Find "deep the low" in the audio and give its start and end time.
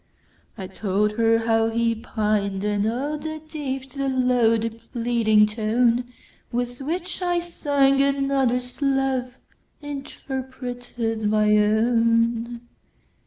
3.47-4.57